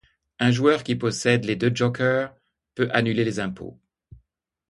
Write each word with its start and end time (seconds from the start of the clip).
Un 0.39 0.49
joueur 0.49 0.83
qui 0.83 0.95
possède 0.95 1.45
les 1.45 1.55
deux 1.55 1.69
jokers 1.75 2.33
peut 2.73 2.89
annuler 2.91 3.23
les 3.23 3.39
impôts. 3.39 3.79